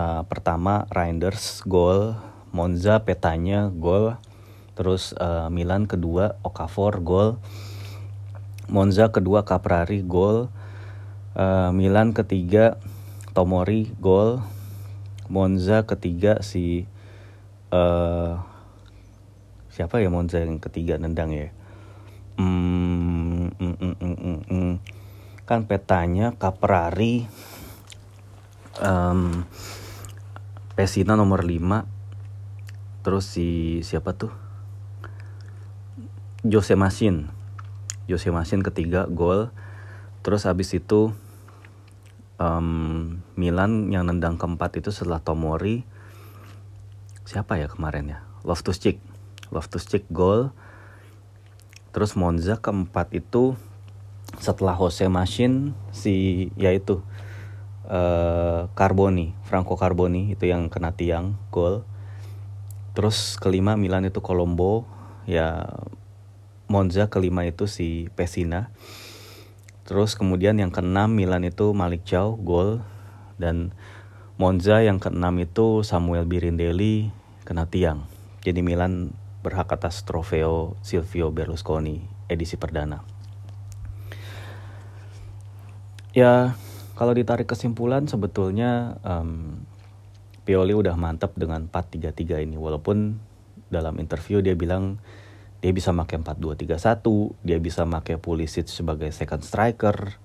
uh, 0.00 0.22
pertama 0.24 0.88
Reinders 0.88 1.60
gol 1.68 2.16
Monza 2.50 3.04
petanya 3.04 3.70
gol 3.70 4.16
terus 4.74 5.12
uh, 5.20 5.52
Milan 5.52 5.84
kedua 5.84 6.40
Okafor 6.40 7.04
gol 7.04 7.36
Monza 8.70 9.12
kedua 9.12 9.44
Caprari 9.44 10.00
gol 10.00 10.48
uh, 11.36 11.70
Milan 11.74 12.16
ketiga 12.16 12.80
Tomori 13.36 13.92
gol 14.00 14.40
Monza 15.30 15.86
ketiga 15.86 16.42
si 16.42 16.90
siapa 19.70 20.02
ya 20.02 20.10
Monza 20.10 20.42
yang 20.42 20.58
ketiga 20.58 20.98
nendang 20.98 21.30
ya? 21.30 21.48
Hmm, 22.34 23.54
mm, 23.54 23.76
mm, 23.78 23.94
mm, 24.02 24.16
mm, 24.18 24.40
mm. 24.50 24.74
kan 25.46 25.66
petanya 25.66 26.34
Caprari. 26.34 27.26
Um, 28.80 29.44
Pesina 30.74 31.18
nomor 31.18 31.44
5 31.44 33.04
terus 33.04 33.24
si 33.28 33.80
siapa 33.84 34.16
tuh? 34.16 34.32
Jose 36.40 36.72
Masin. 36.74 37.28
Jose 38.08 38.32
Masin 38.32 38.64
ketiga 38.64 39.04
gol. 39.04 39.52
Terus 40.24 40.48
habis 40.48 40.72
itu 40.72 41.12
um, 42.40 43.20
Milan 43.36 43.92
yang 43.92 44.08
nendang 44.08 44.40
keempat 44.40 44.80
itu 44.80 44.88
setelah 44.88 45.20
Tomori. 45.20 45.84
Siapa 47.28 47.60
ya 47.60 47.68
kemarin 47.68 48.16
ya? 48.16 48.18
Loftus 48.40 48.80
Cheek 48.80 49.09
Loftus 49.50 49.86
Cheek 49.86 50.06
gol 50.10 50.54
terus 51.90 52.14
Monza 52.14 52.58
keempat 52.58 53.10
itu 53.14 53.58
setelah 54.38 54.78
Jose 54.78 55.10
Machine 55.10 55.74
si 55.90 56.48
yaitu 56.54 57.02
uh, 57.90 58.70
Carboni 58.78 59.34
Franco 59.42 59.74
Carboni 59.74 60.38
itu 60.38 60.46
yang 60.46 60.70
kena 60.70 60.94
tiang 60.94 61.34
gol. 61.50 61.82
Terus 62.94 63.38
kelima 63.38 63.74
Milan 63.74 64.06
itu 64.06 64.22
Colombo. 64.22 64.86
Ya 65.26 65.66
Monza 66.70 67.10
kelima 67.10 67.42
itu 67.46 67.66
si 67.66 68.06
Pesina 68.14 68.70
terus 69.90 70.14
kemudian 70.14 70.54
yang 70.54 70.70
keenam 70.70 71.10
Milan 71.18 71.42
itu 71.42 71.74
Malik 71.74 72.06
Chow 72.06 72.38
gol. 72.38 72.78
Dan 73.40 73.74
Monza 74.38 74.78
yang 74.84 75.02
keenam 75.02 75.34
itu 75.42 75.82
Samuel 75.82 76.28
Birindelli 76.30 77.10
kena 77.42 77.66
tiang. 77.66 78.06
Jadi 78.46 78.62
Milan 78.62 79.12
berhak 79.40 79.72
atas 79.72 80.04
trofeo 80.04 80.76
Silvio 80.84 81.32
Berlusconi 81.32 82.04
edisi 82.28 82.60
perdana. 82.60 83.02
Ya, 86.10 86.58
kalau 86.98 87.14
ditarik 87.14 87.46
kesimpulan 87.46 88.10
sebetulnya 88.10 88.98
um, 89.06 89.62
Pioli 90.42 90.74
udah 90.74 90.98
mantap 90.98 91.38
dengan 91.38 91.70
4-3-3 91.70 92.42
ini 92.42 92.58
walaupun 92.58 93.16
dalam 93.70 94.02
interview 94.02 94.42
dia 94.42 94.58
bilang 94.58 94.98
dia 95.62 95.70
bisa 95.70 95.92
pakai 95.92 96.18
4-2-3-1, 96.24 97.46
dia 97.46 97.58
bisa 97.60 97.84
pakai 97.84 98.16
Pulisic 98.16 98.66
sebagai 98.66 99.12
second 99.12 99.44
striker 99.44 100.16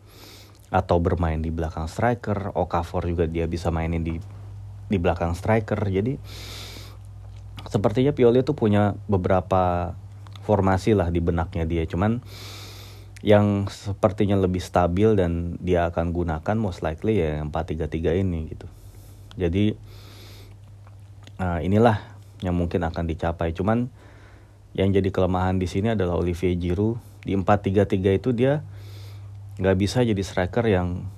atau 0.74 0.98
bermain 0.98 1.38
di 1.38 1.54
belakang 1.54 1.86
striker, 1.86 2.56
Okafor 2.56 3.06
juga 3.06 3.30
dia 3.30 3.46
bisa 3.46 3.70
mainin 3.70 4.02
di 4.02 4.16
di 4.90 4.98
belakang 4.98 5.38
striker. 5.38 5.78
Jadi 5.86 6.18
sepertinya 7.66 8.14
Pioli 8.14 8.46
itu 8.46 8.54
punya 8.54 8.94
beberapa 9.10 9.94
formasi 10.46 10.94
lah 10.94 11.10
di 11.10 11.18
benaknya 11.18 11.66
dia 11.66 11.84
cuman 11.90 12.22
yang 13.26 13.66
sepertinya 13.74 14.38
lebih 14.38 14.62
stabil 14.62 15.18
dan 15.18 15.58
dia 15.58 15.90
akan 15.90 16.14
gunakan 16.14 16.56
most 16.62 16.86
likely 16.86 17.18
ya 17.18 17.42
yang 17.42 17.50
4-3-3 17.50 18.22
ini 18.22 18.54
gitu. 18.54 18.70
Jadi 19.34 19.74
uh, 21.42 21.58
inilah 21.58 22.06
yang 22.46 22.54
mungkin 22.54 22.86
akan 22.86 23.10
dicapai. 23.10 23.50
Cuman 23.58 23.90
yang 24.78 24.94
jadi 24.94 25.10
kelemahan 25.10 25.58
di 25.58 25.66
sini 25.66 25.98
adalah 25.98 26.22
Olivier 26.22 26.54
Giroud 26.54 27.02
di 27.26 27.34
4-3-3 27.34 28.22
itu 28.22 28.30
dia 28.30 28.62
nggak 29.58 29.78
bisa 29.82 30.06
jadi 30.06 30.22
striker 30.22 30.70
yang 30.70 31.10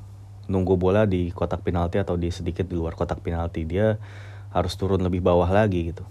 nunggu 0.48 0.80
bola 0.80 1.04
di 1.04 1.36
kotak 1.36 1.60
penalti 1.60 2.00
atau 2.00 2.16
di 2.16 2.32
sedikit 2.32 2.72
di 2.72 2.80
luar 2.80 2.96
kotak 2.96 3.20
penalti. 3.20 3.68
Dia 3.68 4.00
harus 4.56 4.80
turun 4.80 5.04
lebih 5.04 5.20
bawah 5.20 5.52
lagi 5.52 5.92
gitu 5.92 6.08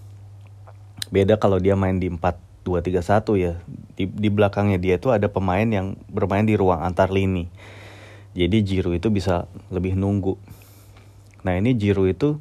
beda 1.09 1.39
kalau 1.39 1.57
dia 1.57 1.77
main 1.77 1.97
di 1.97 2.11
4 2.11 2.19
2 2.67 2.83
3 2.83 2.99
1 2.99 3.23
ya. 3.39 3.53
Di, 3.95 4.05
di 4.05 4.27
belakangnya 4.27 4.75
dia 4.75 4.99
itu 4.99 5.07
ada 5.07 5.31
pemain 5.31 5.63
yang 5.63 5.95
bermain 6.11 6.43
di 6.43 6.59
ruang 6.59 6.83
antar 6.83 7.07
lini. 7.07 7.47
Jadi 8.35 8.61
Jiru 8.61 8.91
itu 8.93 9.07
bisa 9.07 9.47
lebih 9.71 9.95
nunggu. 9.95 10.37
Nah, 11.47 11.55
ini 11.55 11.73
Jiru 11.73 12.05
itu 12.05 12.37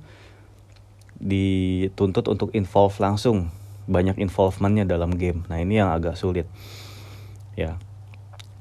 dituntut 1.17 2.29
untuk 2.29 2.53
involve 2.53 2.93
langsung, 3.01 3.49
banyak 3.89 4.21
involvementnya 4.21 4.85
dalam 4.85 5.15
game. 5.17 5.49
Nah, 5.49 5.63
ini 5.63 5.81
yang 5.81 5.89
agak 5.89 6.19
sulit. 6.21 6.45
Ya. 7.57 7.81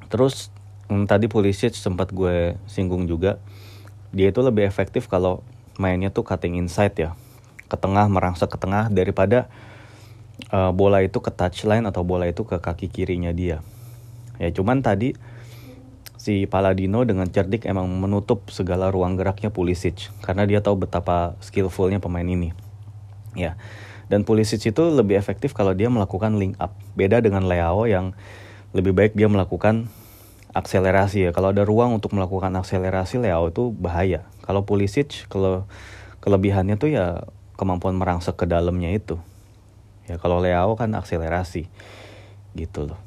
Terus 0.08 0.54
hmm, 0.88 1.10
tadi 1.10 1.28
Pulisic 1.28 1.76
sempat 1.76 2.16
gue 2.16 2.56
singgung 2.70 3.10
juga. 3.10 3.42
Dia 4.16 4.32
itu 4.32 4.40
lebih 4.40 4.64
efektif 4.64 5.12
kalau 5.12 5.44
mainnya 5.76 6.08
tuh 6.08 6.24
cutting 6.24 6.56
inside 6.56 6.96
ya. 6.96 7.20
Ke 7.68 7.76
tengah, 7.76 8.08
merangsek 8.08 8.48
ke 8.48 8.56
tengah 8.56 8.88
daripada 8.88 9.52
uh, 10.52 10.72
bola 10.76 11.02
itu 11.02 11.20
ke 11.24 11.32
touchline 11.32 11.86
atau 11.88 12.04
bola 12.04 12.28
itu 12.28 12.44
ke 12.44 12.60
kaki 12.60 12.92
kirinya 12.92 13.32
dia. 13.32 13.64
Ya 14.42 14.52
cuman 14.52 14.84
tadi 14.84 15.16
si 16.20 16.50
Paladino 16.50 17.06
dengan 17.06 17.30
cerdik 17.30 17.70
emang 17.70 17.88
menutup 17.88 18.50
segala 18.50 18.90
ruang 18.90 19.16
geraknya 19.16 19.54
Pulisic 19.54 20.10
karena 20.26 20.44
dia 20.50 20.60
tahu 20.60 20.86
betapa 20.86 21.38
skillfulnya 21.40 22.02
pemain 22.02 22.26
ini. 22.26 22.52
Ya. 23.38 23.60
Dan 24.06 24.22
Pulisic 24.22 24.62
itu 24.62 24.84
lebih 24.94 25.18
efektif 25.18 25.58
kalau 25.58 25.74
dia 25.74 25.90
melakukan 25.90 26.38
link 26.38 26.54
up. 26.62 26.78
Beda 26.94 27.26
dengan 27.26 27.50
Leao 27.50 27.90
yang 27.90 28.14
lebih 28.70 28.94
baik 28.94 29.18
dia 29.18 29.26
melakukan 29.26 29.90
akselerasi 30.54 31.30
ya. 31.30 31.32
Kalau 31.34 31.50
ada 31.50 31.66
ruang 31.66 31.98
untuk 31.98 32.14
melakukan 32.14 32.54
akselerasi 32.54 33.18
Leao 33.18 33.50
itu 33.50 33.74
bahaya. 33.74 34.26
Kalau 34.46 34.62
Pulisic 34.62 35.26
kalau 35.26 35.66
kelebihannya 36.22 36.78
tuh 36.78 36.90
ya 36.94 37.26
kemampuan 37.58 37.98
merangsek 37.98 38.38
ke 38.38 38.46
dalamnya 38.46 38.94
itu 38.94 39.18
Ya 40.06 40.22
kalau 40.22 40.38
Leao 40.38 40.78
kan 40.78 40.94
akselerasi 40.94 41.66
gitu 42.54 42.88
loh. 42.88 43.00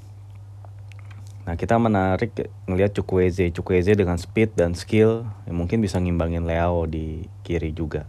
Nah 1.49 1.57
kita 1.57 1.81
menarik 1.81 2.37
ngelihat 2.69 2.93
Chukwueze, 2.93 3.49
Chukwueze 3.49 3.97
dengan 3.97 4.21
speed 4.21 4.52
dan 4.52 4.76
skill 4.76 5.25
yang 5.49 5.57
mungkin 5.57 5.81
bisa 5.81 5.97
ngimbangin 5.97 6.45
Leao 6.45 6.85
di 6.85 7.25
kiri 7.40 7.73
juga. 7.73 8.05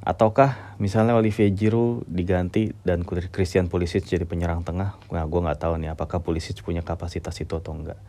Ataukah 0.00 0.80
misalnya 0.80 1.14
Olivier 1.14 1.52
Giroud 1.52 2.08
diganti 2.08 2.72
dan 2.82 3.04
Christian 3.06 3.68
Pulisic 3.68 4.08
jadi 4.08 4.24
penyerang 4.24 4.64
tengah? 4.64 4.96
Nah 5.12 5.22
gue 5.28 5.40
nggak 5.44 5.60
tahu 5.60 5.78
nih 5.78 5.92
apakah 5.92 6.24
Pulisic 6.24 6.58
punya 6.64 6.80
kapasitas 6.82 7.36
itu 7.38 7.54
atau 7.54 7.76
enggak. 7.76 8.00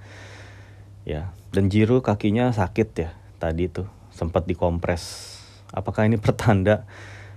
Ya 1.03 1.36
dan 1.51 1.70
Giroud 1.70 2.01
kakinya 2.01 2.50
sakit 2.50 2.89
ya 2.96 3.13
tadi 3.38 3.67
tuh 3.70 3.86
sempat 4.15 4.48
dikompres. 4.48 5.36
Apakah 5.70 6.10
ini 6.10 6.17
pertanda 6.17 6.89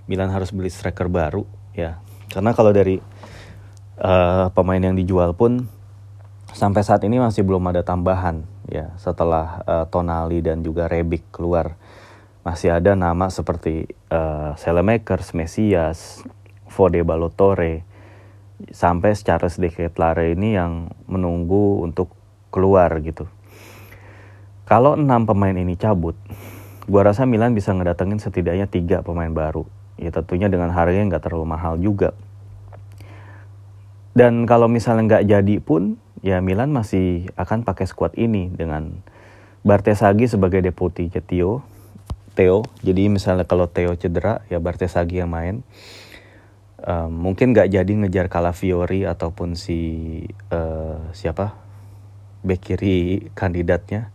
Milan 0.09 0.33
harus 0.33 0.49
beli 0.49 0.73
striker 0.73 1.11
baru? 1.11 1.45
Ya 1.75 2.01
karena 2.31 2.51
kalau 2.55 2.71
dari 2.71 2.97
uh, 3.99 4.49
pemain 4.51 4.81
yang 4.81 4.95
dijual 4.95 5.35
pun 5.35 5.67
sampai 6.55 6.81
saat 6.87 7.03
ini 7.03 7.19
masih 7.19 7.43
belum 7.43 7.67
ada 7.67 7.83
tambahan 7.83 8.47
ya 8.71 8.95
setelah 8.95 9.61
uh, 9.67 9.85
Tonali 9.91 10.39
dan 10.39 10.63
juga 10.63 10.87
Rebic 10.87 11.27
keluar 11.29 11.75
masih 12.45 12.77
ada 12.77 12.93
nama 12.93 13.25
seperti 13.33 13.89
uh, 14.13 14.53
Selemakers, 14.53 15.33
Mesias, 15.33 16.21
Fode 16.69 17.01
Balotore 17.01 17.81
sampai 18.69 19.17
secara 19.17 19.49
sedikit 19.49 19.97
lare 19.97 20.31
ini 20.31 20.53
yang 20.55 20.93
menunggu 21.09 21.81
untuk 21.83 22.13
keluar 22.53 22.93
gitu. 23.01 23.27
Kalau 24.65 24.95
enam 24.95 25.27
pemain 25.27 25.53
ini 25.53 25.75
cabut, 25.75 26.15
gua 26.87 27.11
rasa 27.11 27.27
Milan 27.27 27.53
bisa 27.53 27.73
ngedatengin 27.73 28.21
setidaknya 28.21 28.69
tiga 28.69 29.01
pemain 29.01 29.29
baru. 29.29 29.67
Ya 29.95 30.11
tentunya 30.11 30.51
dengan 30.51 30.71
harganya 30.75 31.15
nggak 31.15 31.23
terlalu 31.23 31.47
mahal 31.47 31.79
juga. 31.79 32.11
Dan 34.15 34.47
kalau 34.47 34.71
misalnya 34.71 35.19
nggak 35.19 35.25
jadi 35.27 35.55
pun, 35.59 35.99
ya 36.23 36.39
Milan 36.39 36.71
masih 36.71 37.27
akan 37.35 37.67
pakai 37.67 37.83
squad 37.83 38.15
ini 38.15 38.47
dengan 38.47 39.03
Bartesagi 39.65 40.29
sebagai 40.29 40.63
deputi 40.63 41.11
Theo, 41.11 41.65
Theo. 42.37 42.63
Jadi 42.79 43.11
misalnya 43.11 43.43
kalau 43.43 43.67
Theo 43.67 43.97
cedera, 43.99 44.45
ya 44.47 44.63
Bartesagi 44.63 45.19
yang 45.19 45.31
main. 45.31 45.67
Um, 46.85 47.11
mungkin 47.11 47.51
nggak 47.55 47.71
jadi 47.71 47.91
ngejar 47.91 48.27
Calafiori 48.29 49.09
ataupun 49.09 49.57
si 49.57 50.21
uh, 50.53 51.01
siapa 51.17 51.57
bek 52.45 52.61
kiri 52.61 53.31
kandidatnya 53.33 54.13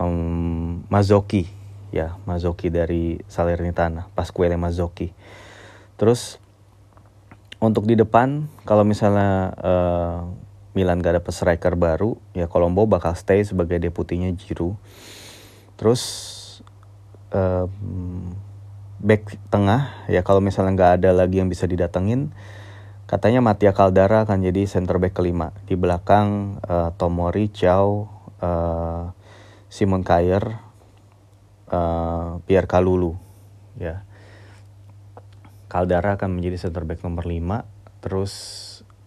um, 0.00 0.80
Mazzocchi 0.88 1.57
ya 1.94 2.16
Mazzocchi 2.28 2.68
dari 2.68 3.16
Salernitana 3.26 4.08
Pasquale 4.12 4.56
Mazzocchi 4.56 5.10
terus 5.98 6.38
untuk 7.58 7.90
di 7.90 7.98
depan 7.98 8.46
kalau 8.62 8.86
misalnya 8.86 9.50
uh, 9.58 10.18
Milan 10.78 11.02
gak 11.02 11.18
dapet 11.18 11.34
striker 11.34 11.74
baru, 11.74 12.14
ya 12.38 12.46
Colombo 12.46 12.86
bakal 12.86 13.18
stay 13.18 13.42
sebagai 13.42 13.82
deputinya 13.82 14.30
Giroud. 14.30 14.78
Terus 15.74 16.02
um, 17.34 18.30
back 19.02 19.42
tengah, 19.50 20.06
ya 20.06 20.22
kalau 20.22 20.38
misalnya 20.38 20.78
nggak 20.78 20.92
ada 21.02 21.10
lagi 21.10 21.42
yang 21.42 21.50
bisa 21.50 21.66
didatengin, 21.66 22.30
katanya 23.10 23.42
Mattia 23.42 23.74
Caldara 23.74 24.22
akan 24.22 24.38
jadi 24.38 24.70
center 24.70 25.02
back 25.02 25.18
kelima. 25.18 25.50
Di 25.66 25.74
belakang 25.74 26.62
uh, 26.62 26.94
Tomori, 26.94 27.50
Chow, 27.50 28.06
uh, 28.38 29.10
Simon 29.66 30.06
Kayer, 30.06 30.62
uh, 31.70 32.42
Pierre 32.44 32.68
Kalulu, 32.68 33.16
ya. 33.78 34.04
Caldara 35.68 36.16
akan 36.16 36.40
menjadi 36.40 36.68
center 36.68 36.88
back 36.88 37.04
nomor 37.04 37.28
5 37.28 38.00
terus 38.00 38.32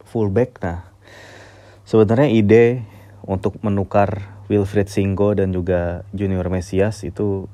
fullback 0.05 0.61
nah 0.61 0.85
sebenarnya 1.87 2.29
ide 2.29 2.65
untuk 3.25 3.57
menukar 3.65 4.29
Wilfried 4.51 4.91
Singgo 4.91 5.31
dan 5.31 5.55
juga 5.55 6.03
Junior 6.11 6.47
Mesias 6.51 7.01
itu 7.07 7.47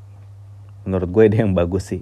menurut 0.83 1.09
gue 1.11 1.23
ide 1.29 1.45
yang 1.45 1.53
bagus 1.53 1.93
sih. 1.93 2.01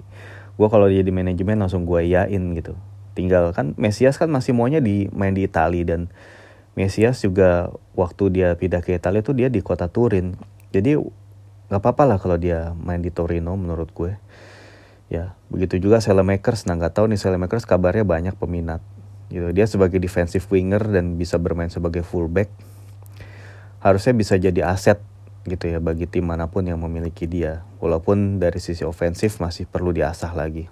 Gue 0.56 0.68
kalau 0.72 0.88
jadi 0.88 1.08
manajemen 1.12 1.60
langsung 1.60 1.84
gue 1.84 2.00
yain 2.08 2.42
gitu. 2.56 2.72
Tinggal 3.12 3.52
kan 3.52 3.76
Mesias 3.76 4.16
kan 4.16 4.32
masih 4.32 4.56
maunya 4.56 4.80
di 4.80 5.12
main 5.12 5.36
di 5.36 5.44
Italia 5.44 5.84
dan 5.84 6.08
Mesias 6.76 7.20
juga 7.24 7.72
waktu 7.96 8.32
dia 8.32 8.48
pindah 8.56 8.84
ke 8.84 8.96
Italia 8.96 9.20
tuh 9.20 9.36
dia 9.36 9.48
di 9.52 9.60
kota 9.60 9.88
Turin. 9.88 10.36
Jadi 10.72 10.96
nggak 11.66 11.80
apa-apa 11.82 12.02
lah 12.06 12.18
kalau 12.22 12.38
dia 12.38 12.72
main 12.78 13.02
di 13.02 13.10
Torino 13.10 13.54
menurut 13.58 13.90
gue. 13.90 14.14
Ya 15.06 15.38
begitu 15.50 15.78
juga 15.78 16.02
Selemakers. 16.02 16.66
Nah 16.66 16.78
nggak 16.78 16.98
tahu 16.98 17.10
nih 17.10 17.20
Selemakers 17.20 17.66
kabarnya 17.66 18.06
banyak 18.06 18.34
peminat. 18.38 18.82
Gitu. 19.30 19.50
Dia 19.50 19.66
sebagai 19.66 19.98
defensive 19.98 20.46
winger 20.46 20.82
dan 20.86 21.18
bisa 21.18 21.38
bermain 21.38 21.70
sebagai 21.70 22.06
fullback 22.06 22.50
harusnya 23.82 24.14
bisa 24.18 24.34
jadi 24.34 24.66
aset 24.66 24.98
gitu 25.46 25.70
ya 25.70 25.78
bagi 25.78 26.10
tim 26.10 26.26
mana 26.26 26.50
pun 26.50 26.66
yang 26.66 26.78
memiliki 26.82 27.26
dia. 27.26 27.62
Walaupun 27.78 28.42
dari 28.42 28.58
sisi 28.58 28.82
ofensif 28.82 29.38
masih 29.38 29.66
perlu 29.66 29.94
diasah 29.94 30.34
lagi. 30.34 30.66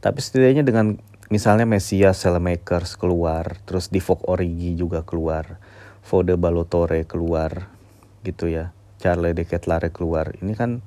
Tapi 0.00 0.18
setidaknya 0.24 0.64
dengan 0.64 0.96
misalnya 1.28 1.68
Mesias 1.68 2.20
Selemakers 2.24 2.96
keluar 2.96 3.60
terus 3.68 3.92
Divock 3.92 4.24
Origi 4.26 4.74
juga 4.74 5.06
keluar 5.06 5.60
Fode 6.00 6.34
Balotore 6.34 7.06
keluar 7.06 7.70
gitu 8.26 8.50
ya 8.50 8.74
Charlie 9.00 9.32
De 9.32 9.48
Ketlare 9.48 9.88
keluar 9.88 10.36
ini 10.44 10.52
kan 10.52 10.84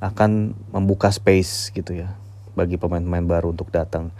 akan 0.00 0.56
membuka 0.72 1.12
space 1.12 1.68
gitu 1.76 1.92
ya 1.92 2.16
bagi 2.56 2.80
pemain-pemain 2.80 3.28
baru 3.28 3.52
untuk 3.52 3.68
datang 3.68 4.10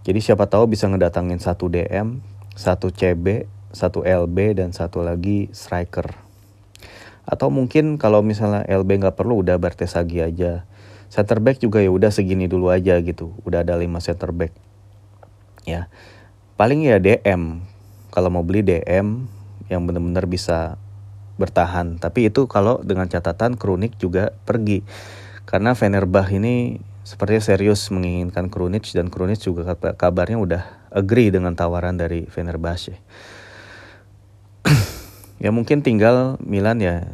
jadi 0.00 0.16
siapa 0.24 0.48
tahu 0.48 0.72
bisa 0.72 0.88
ngedatangin 0.88 1.36
satu 1.36 1.68
DM, 1.68 2.24
satu 2.56 2.88
CB, 2.88 3.44
satu 3.68 4.00
LB 4.00 4.56
dan 4.56 4.72
satu 4.72 5.04
lagi 5.04 5.52
striker. 5.52 6.16
Atau 7.28 7.52
mungkin 7.52 8.00
kalau 8.00 8.24
misalnya 8.24 8.64
LB 8.64 9.04
nggak 9.04 9.16
perlu 9.20 9.44
udah 9.44 9.60
Bartesagi 9.60 10.24
aja. 10.24 10.64
Center 11.12 11.36
back 11.44 11.60
juga 11.60 11.84
ya 11.84 11.92
udah 11.92 12.08
segini 12.08 12.48
dulu 12.48 12.72
aja 12.72 12.96
gitu. 13.04 13.36
Udah 13.44 13.60
ada 13.60 13.76
5 13.76 13.92
center 14.00 14.32
back. 14.32 14.56
Ya. 15.68 15.92
Paling 16.56 16.80
ya 16.80 16.96
DM. 16.96 17.60
Kalau 18.08 18.32
mau 18.32 18.40
beli 18.40 18.64
DM 18.64 19.28
yang 19.68 19.84
benar-benar 19.84 20.24
bisa 20.24 20.79
bertahan. 21.40 21.96
Tapi 21.96 22.28
itu 22.28 22.44
kalau 22.44 22.84
dengan 22.84 23.08
catatan 23.08 23.56
Kronik 23.56 23.96
juga 23.96 24.36
pergi. 24.44 24.84
Karena 25.48 25.72
Fenerbah 25.72 26.28
ini 26.28 26.78
sepertinya 27.00 27.42
serius 27.42 27.88
menginginkan 27.90 28.52
Krunic 28.52 28.86
dan 28.92 29.08
Krunic 29.08 29.42
juga 29.42 29.74
kabarnya 29.74 30.38
udah 30.38 30.62
agree 30.92 31.32
dengan 31.32 31.56
tawaran 31.56 31.96
dari 31.96 32.28
Fenerbahce. 32.28 33.00
ya 35.42 35.50
mungkin 35.50 35.80
tinggal 35.80 36.38
Milan 36.44 36.78
ya 36.78 37.08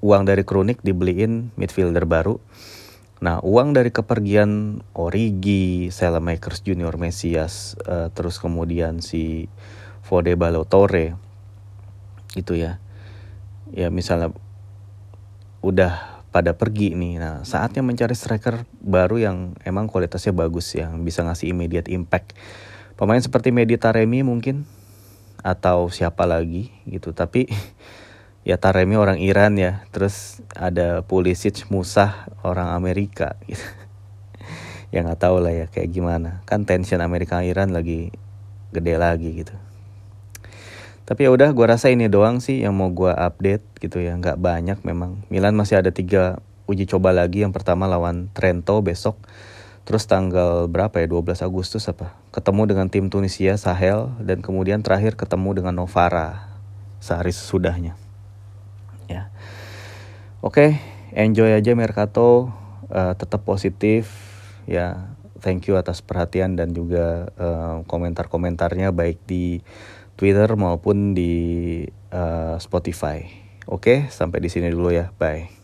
uang 0.00 0.24
dari 0.24 0.46
Krunic 0.46 0.80
dibeliin 0.80 1.50
midfielder 1.58 2.06
baru. 2.06 2.38
Nah 3.20 3.40
uang 3.44 3.76
dari 3.76 3.92
kepergian 3.92 4.80
Origi, 4.96 5.92
Selemakers 5.92 6.64
Junior 6.64 6.96
Mesias, 7.00 7.76
uh, 7.84 8.08
terus 8.12 8.40
kemudian 8.40 9.04
si 9.04 9.50
Fode 10.00 10.32
Balotore 10.38 11.18
gitu 12.32 12.54
ya. 12.54 12.78
Ya 13.74 13.90
misalnya 13.90 14.30
udah 15.64 16.22
pada 16.30 16.52
pergi 16.52 16.92
nih. 16.92 17.16
Nah, 17.16 17.42
saatnya 17.48 17.80
mencari 17.80 18.12
striker 18.12 18.68
baru 18.84 19.16
yang 19.16 19.36
emang 19.64 19.88
kualitasnya 19.88 20.36
bagus 20.36 20.76
yang 20.76 21.00
bisa 21.02 21.24
ngasih 21.24 21.50
immediate 21.50 21.88
impact. 21.88 22.36
Pemain 23.00 23.20
seperti 23.20 23.50
Medi 23.50 23.80
Taremi 23.80 24.20
mungkin 24.20 24.68
atau 25.40 25.88
siapa 25.88 26.28
lagi 26.28 26.68
gitu. 26.84 27.16
Tapi 27.16 27.48
ya 28.48 28.60
Taremi 28.60 29.00
orang 29.00 29.16
Iran 29.16 29.56
ya. 29.56 29.88
Terus 29.90 30.44
ada 30.52 31.00
Pulisic 31.02 31.66
Musah 31.72 32.28
orang 32.44 32.76
Amerika 32.76 33.40
gitu. 33.48 33.64
ya 34.94 35.02
nggak 35.02 35.18
tahu 35.24 35.40
lah 35.40 35.56
ya 35.56 35.66
kayak 35.72 35.88
gimana. 35.88 36.44
Kan 36.44 36.68
tension 36.68 37.00
Amerika 37.00 37.40
Iran 37.40 37.72
lagi 37.72 38.12
gede 38.76 39.00
lagi 39.00 39.32
gitu 39.40 39.65
tapi 41.06 41.22
ya 41.22 41.30
udah 41.30 41.54
gue 41.54 41.66
rasa 41.70 41.94
ini 41.94 42.10
doang 42.10 42.42
sih 42.42 42.66
yang 42.66 42.74
mau 42.74 42.90
gue 42.90 43.14
update 43.14 43.62
gitu 43.78 44.02
ya. 44.02 44.18
Nggak 44.18 44.42
banyak 44.42 44.78
memang. 44.82 45.22
Milan 45.30 45.54
masih 45.54 45.78
ada 45.78 45.94
tiga 45.94 46.42
uji 46.66 46.82
coba 46.90 47.14
lagi. 47.14 47.46
Yang 47.46 47.54
pertama 47.54 47.86
lawan 47.86 48.26
Trento 48.34 48.82
besok. 48.82 49.14
Terus 49.86 50.10
tanggal 50.10 50.66
berapa 50.66 50.98
ya? 50.98 51.06
12 51.06 51.46
Agustus 51.46 51.86
apa? 51.86 52.10
Ketemu 52.34 52.62
dengan 52.66 52.86
tim 52.90 53.06
Tunisia 53.06 53.54
Sahel. 53.54 54.10
Dan 54.18 54.42
kemudian 54.42 54.82
terakhir 54.82 55.14
ketemu 55.14 55.62
dengan 55.62 55.78
Novara 55.78 56.58
sehari 56.98 57.30
sesudahnya. 57.30 57.94
Ya. 59.06 59.30
Oke 60.42 60.82
enjoy 61.14 61.54
aja 61.54 61.70
Mercato. 61.78 62.50
Uh, 62.90 63.14
tetap 63.14 63.46
positif. 63.46 64.10
Ya 64.66 65.14
thank 65.38 65.70
you 65.70 65.78
atas 65.78 66.02
perhatian 66.02 66.58
dan 66.58 66.74
juga 66.74 67.30
uh, 67.38 67.86
komentar-komentarnya 67.86 68.90
baik 68.90 69.22
di 69.22 69.62
Twitter 70.16 70.48
maupun 70.56 71.12
di 71.12 71.84
uh, 72.12 72.56
Spotify. 72.56 73.22
Oke, 73.68 74.08
sampai 74.08 74.40
di 74.40 74.48
sini 74.48 74.72
dulu 74.72 74.90
ya. 74.90 75.12
Bye. 75.20 75.55